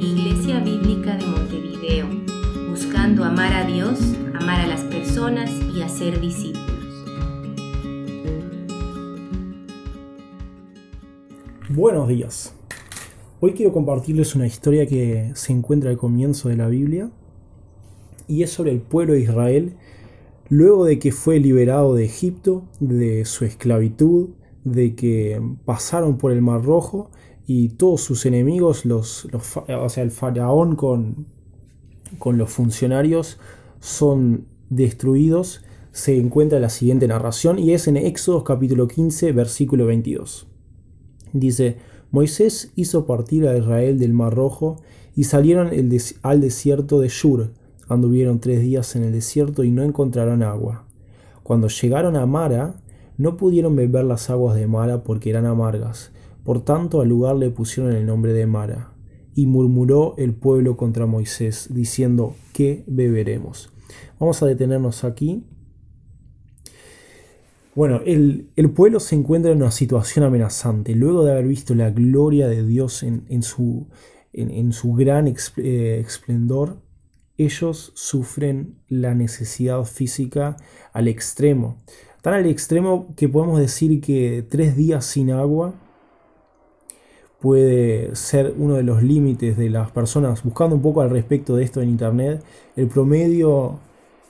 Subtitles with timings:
[0.00, 2.06] Iglesia Bíblica de Montevideo,
[2.70, 3.98] buscando amar a Dios,
[4.34, 6.68] amar a las personas y hacer discípulos.
[11.68, 12.54] Buenos días.
[13.40, 17.10] Hoy quiero compartirles una historia que se encuentra al comienzo de la Biblia
[18.26, 19.76] y es sobre el pueblo de Israel
[20.48, 24.30] luego de que fue liberado de Egipto, de su esclavitud,
[24.64, 27.10] de que pasaron por el Mar Rojo
[27.50, 31.24] y todos sus enemigos, los, o sea, el faraón con,
[32.18, 33.38] con los funcionarios,
[33.80, 40.46] son destruidos, se encuentra la siguiente narración y es en Éxodo capítulo 15, versículo 22.
[41.32, 41.78] Dice,
[42.10, 44.82] Moisés hizo partir a Israel del Mar Rojo
[45.16, 45.70] y salieron
[46.20, 47.54] al desierto de Shur.
[47.88, 50.84] Anduvieron tres días en el desierto y no encontraron agua.
[51.42, 52.74] Cuando llegaron a Mara,
[53.16, 56.12] no pudieron beber las aguas de Mara porque eran amargas.
[56.44, 58.92] Por tanto, al lugar le pusieron el nombre de Mara.
[59.34, 63.72] Y murmuró el pueblo contra Moisés, diciendo, ¿qué beberemos?
[64.18, 65.44] Vamos a detenernos aquí
[67.78, 70.96] bueno, el, pueblo se encuentra en una situación amenazante.
[70.96, 73.86] Luego de haber visto la gloria de Dios en, su,
[74.32, 76.82] en, su, gran eh, esplendor,
[77.36, 80.56] ellos sufren la necesidad física
[80.92, 81.76] al extremo.
[82.20, 85.76] Tan al extremo que podemos decir que tres días sin agua
[87.40, 90.42] puede ser uno de los límites de las personas.
[90.42, 92.42] Buscando un poco al respecto de esto en internet,
[92.76, 93.78] el promedio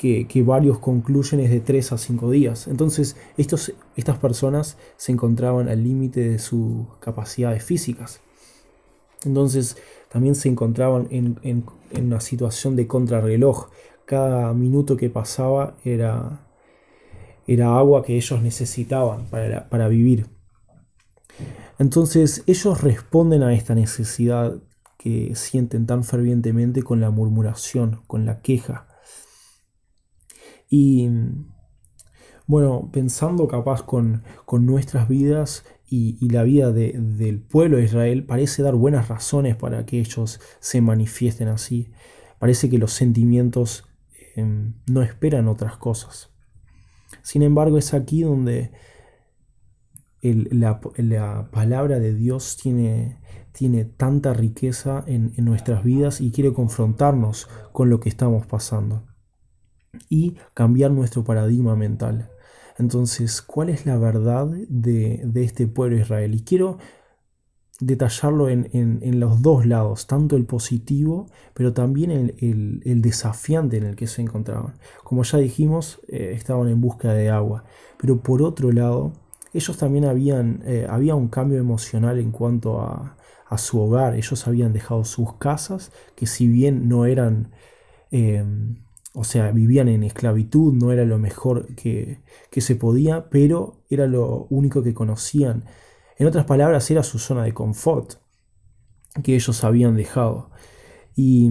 [0.00, 2.68] que, varios concluyen es de 3 a 5 días.
[2.68, 8.20] Entonces estos, estas personas se encontraban al límite de sus capacidades físicas.
[9.24, 9.76] Entonces
[10.08, 11.64] también se encontraban en,
[11.98, 13.68] una situación de contrarreloj.
[14.06, 16.46] Cada minuto que pasaba era,
[17.46, 20.26] era agua que ellos necesitaban para, para vivir.
[21.80, 24.62] Entonces ellos responden a esta necesidad
[24.98, 28.86] que sienten tan fervientemente con la murmuración, con la queja.
[30.68, 31.08] Y
[32.46, 34.22] bueno, pensando capaz con,
[34.60, 40.00] nuestras vidas y, la vida del pueblo de Israel, parece dar buenas razones para que
[40.00, 41.90] ellos se manifiesten así.
[42.38, 43.86] Parece que los sentimientos
[44.36, 46.28] em, no esperan otras cosas.
[47.22, 48.70] Sin embargo, es aquí donde
[50.22, 50.80] la,
[51.50, 53.18] palabra de Dios tiene,
[53.52, 59.04] tiene tanta riqueza en, nuestras vidas y quiere confrontarnos con lo que estamos pasando
[60.08, 62.30] y cambiar nuestro paradigma mental.
[62.78, 66.38] Entonces, ¿cuál es la verdad de, este pueblo israelí?
[66.38, 66.78] Y quiero
[67.80, 74.06] detallarlo en, los dos lados, tanto el positivo, pero también el, desafiante en el que
[74.06, 74.74] se encontraban.
[75.02, 77.64] Como ya dijimos, eh, estaban en busca de agua,
[77.98, 79.12] pero por otro lado,
[79.52, 83.16] ellos también habían, eh, había un cambio emocional en cuanto a,
[83.58, 87.50] su hogar, ellos habían dejado sus casas, que si bien no eran...
[88.12, 88.44] Eh,
[89.12, 92.20] o sea, vivían en esclavitud, no era lo mejor que,
[92.52, 95.64] se podía, pero era lo único que conocían.
[96.16, 98.14] En otras palabras, era su zona de confort
[99.24, 100.50] que ellos habían dejado.
[101.16, 101.50] Y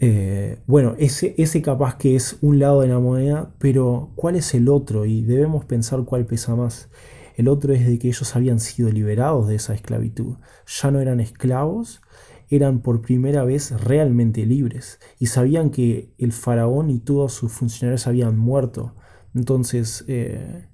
[0.00, 4.54] eh, bueno, ese, ese capaz que es un lado de la moneda, pero ¿cuál es
[4.54, 5.04] el otro?
[5.04, 6.88] Y debemos pensar cuál pesa más.
[7.36, 10.36] El otro es de que ellos habían sido liberados de esa esclavitud.
[10.66, 12.00] Ya no eran esclavos,
[12.48, 18.06] eran por primera vez realmente libres y sabían que el faraón y todos sus funcionarios
[18.06, 18.94] habían muerto.
[19.34, 20.68] Entonces, eh,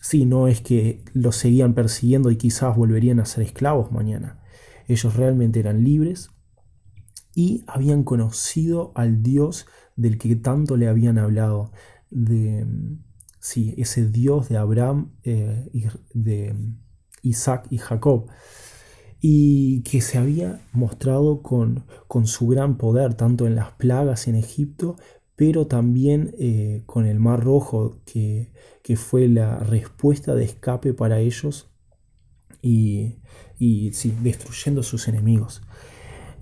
[0.00, 4.42] sí, no es que los seguían persiguiendo y quizás volverían a ser esclavos mañana.
[4.88, 6.30] Ellos realmente eran libres
[7.36, 11.70] y habían conocido al Dios del que tanto le habían hablado,
[12.10, 12.66] de
[13.38, 15.68] sí, ese Dios de Abraham, eh,
[16.14, 16.56] de
[17.22, 18.30] Isaac y Jacob
[19.20, 21.84] y que se había mostrado con,
[22.24, 24.96] su gran poder, tanto en las plagas en Egipto,
[25.34, 28.50] pero también eh, con el Mar Rojo, que,
[28.96, 31.68] fue la respuesta de escape para ellos
[32.62, 33.16] y,
[33.58, 33.90] y
[34.22, 35.60] destruyendo sus enemigos.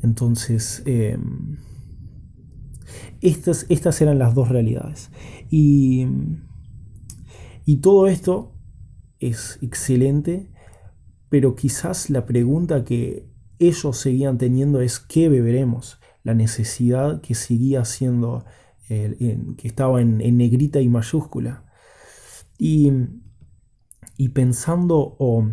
[0.03, 1.59] Entonces, em,
[3.21, 5.11] estas, estas eran las dos realidades.
[5.51, 6.07] Y,
[7.65, 8.53] y todo esto
[9.19, 10.51] es excelente
[11.35, 15.99] pero quizás la pregunta que ellos seguían teniendo es ¿qué beberemos?
[16.23, 18.45] La necesidad que seguía siendo,
[18.87, 21.65] que estaba en, negrita y mayúscula.
[22.57, 22.93] Y,
[24.33, 25.51] pensando, o,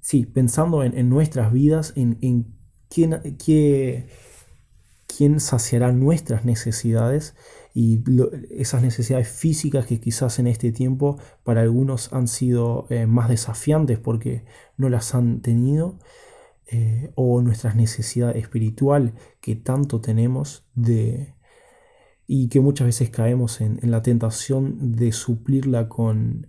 [0.00, 2.55] sí, pensando en, nuestras vidas, en,
[2.88, 4.06] qué,
[5.06, 7.34] quién saciará nuestras necesidades
[7.74, 8.02] y
[8.50, 13.98] esas necesidades físicas que quizás en este tiempo para algunos han sido eh, más desafiantes
[13.98, 14.44] porque
[14.78, 15.98] no las han tenido,
[16.68, 21.34] eh, o nuestras necesidades espiritual que tanto tenemos de,
[22.26, 26.48] y que muchas veces caemos en, la tentación de suplirla con,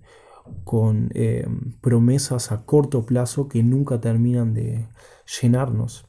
[0.63, 1.45] con eh,
[1.81, 4.87] promesas a corto plazo que nunca terminan de
[5.39, 6.06] llenarnos.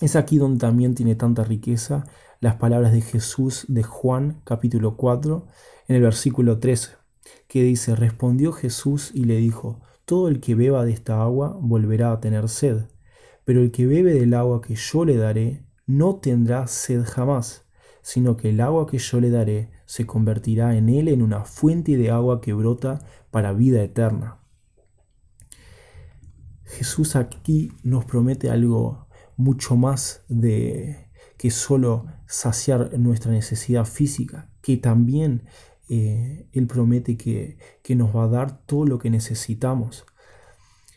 [0.00, 2.06] Es aquí donde también tiene tanta riqueza
[2.40, 5.46] las palabras de Jesús de Juan capítulo 4
[5.88, 6.90] en el versículo 13,
[7.48, 12.12] que dice, respondió Jesús y le dijo, todo el que beba de esta agua volverá
[12.12, 12.84] a tener sed,
[13.46, 17.64] pero el que bebe del agua que yo le daré no tendrá sed jamás,
[18.02, 21.96] sino que el agua que yo le daré se convertirá en él en una fuente
[21.96, 22.98] de agua que brota
[23.30, 24.40] para vida eterna.
[26.64, 29.05] Jesús aquí nos promete algo
[29.36, 31.06] mucho más de
[31.36, 35.44] que solo saciar nuestra necesidad física, que también
[35.88, 37.58] eh, Él promete que,
[37.94, 40.06] nos va a dar todo lo que necesitamos.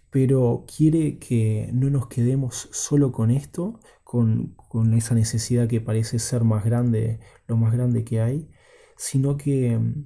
[0.10, 6.18] Pero quiere que no nos quedemos solo con esto, con, con esa necesidad que parece
[6.18, 8.50] ser más grande, lo más grande que hay,
[8.98, 10.06] sino que mm,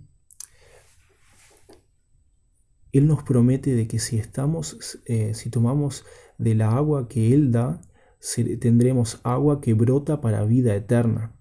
[2.92, 6.06] Él nos promete de que si estamos, eh, si tomamos
[6.38, 7.82] de la agua que Él da,
[8.60, 11.34] tendremos agua que brota para vida eterna.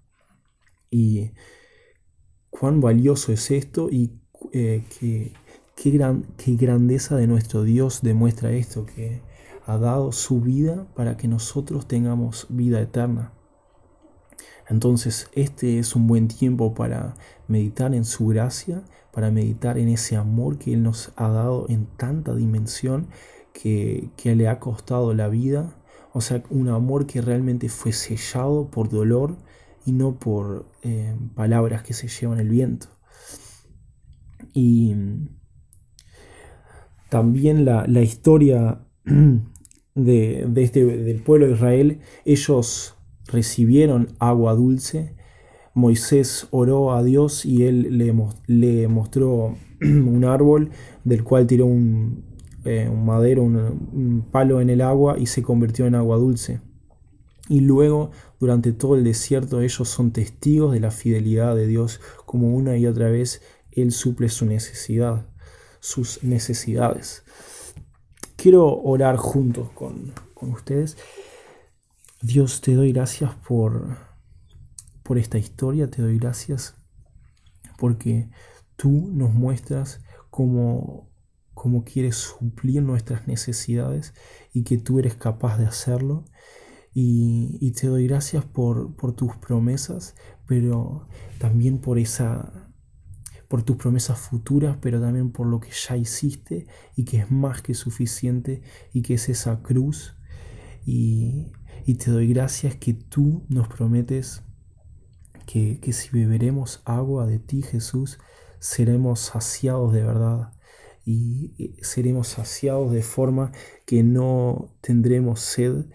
[0.91, 1.31] Y
[2.49, 4.11] cuán valioso es esto y
[4.51, 4.83] eh,
[5.75, 9.21] qué, gran, qué grandeza de nuestro Dios demuestra esto, que
[9.65, 13.33] ha dado su vida para que nosotros tengamos vida eterna.
[14.69, 17.15] Entonces este es un buen tiempo para
[17.47, 21.85] meditar en su gracia, para meditar en ese amor que Él nos ha dado en
[21.85, 23.07] tanta dimensión
[23.53, 25.75] que, que le ha costado la vida
[26.13, 29.37] o sea, un amor que realmente fue sellado por dolor
[29.85, 32.87] y no por eh, palabras que se llevan el viento.
[34.53, 34.95] Y
[37.09, 38.85] también la, historia
[39.95, 42.95] de, este, del pueblo de Israel, ellos
[43.25, 45.15] recibieron agua dulce.
[45.73, 48.13] Moisés oró a Dios y él le,
[48.45, 50.69] le mostró un árbol
[51.03, 52.32] del cual tiró un,
[52.65, 56.61] eh, un madero, un, palo en el agua y se convirtió en agua dulce.
[57.49, 62.55] Y luego, durante todo el desierto, ellos son testigos de la fidelidad de Dios, como
[62.55, 65.27] una y otra vez Él suple su necesidad,
[65.79, 67.23] sus necesidades.
[68.37, 70.97] Quiero orar juntos con, con ustedes.
[72.21, 73.97] Dios, te doy gracias por,
[75.03, 76.75] por esta historia, te doy gracias
[77.77, 78.29] porque
[78.77, 79.99] tú nos muestras
[80.29, 81.09] cómo
[81.63, 84.13] cómo quieres suplir nuestras necesidades
[84.51, 86.25] y que tú eres capaz de hacerlo.
[86.93, 90.13] Y, te doy gracias por, tus promesas,
[90.45, 91.07] pero
[91.39, 92.69] también por esa
[93.47, 96.67] por tus promesas futuras, pero también por lo que ya hiciste
[96.97, 98.61] y que es más que suficiente
[98.91, 100.17] y que es esa cruz.
[100.85, 101.53] Y,
[101.97, 104.43] te doy gracias que tú nos prometes
[105.45, 108.19] que si beberemos agua de ti, Jesús,
[108.59, 110.51] seremos saciados de verdad
[111.05, 113.51] y seremos saciados de forma
[113.85, 115.85] que no tendremos sed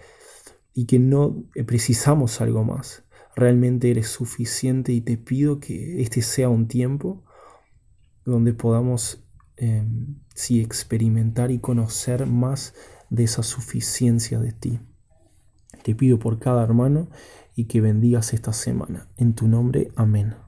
[0.74, 3.04] y que no precisamos algo más.
[3.34, 7.24] Realmente eres suficiente y te pido que este sea un tiempo
[8.24, 9.24] donde podamos
[9.56, 10.16] em,
[10.50, 12.74] experimentar y conocer más
[13.10, 14.80] de esa suficiencia de ti.
[15.82, 17.08] Te pido por cada hermano
[17.56, 19.08] y que bendigas esta semana.
[19.16, 20.47] En tu nombre, amén.